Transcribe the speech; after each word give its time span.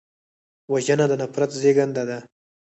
وژنه 0.71 1.05
د 1.09 1.13
نفرت 1.21 1.51
زېږنده 1.61 2.03
ده 2.09 2.17